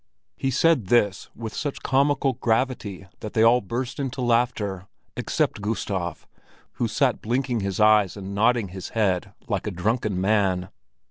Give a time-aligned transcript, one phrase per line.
[0.35, 6.25] He said this with such comical gravity that they all burst into laughter, except Gustav,
[6.77, 10.69] who sat blinking his eyes and nodding his head like a drunken man.